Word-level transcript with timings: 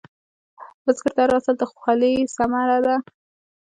بزګر 0.83 1.11
ته 1.15 1.19
هر 1.23 1.29
حاصل 1.35 1.55
د 1.57 1.63
خولې 1.71 2.13
ثمره 2.35 2.77
ده 2.85 2.95